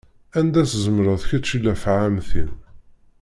Anda 0.39 0.61
tzemreḍ 0.69 1.21
kečč 1.29 1.49
i 1.57 1.59
llafɛa 1.63 2.01
am 2.07 2.17
tin! 2.29 2.51